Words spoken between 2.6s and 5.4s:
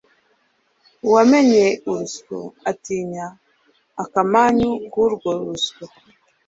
atinya akamanyu k’urwo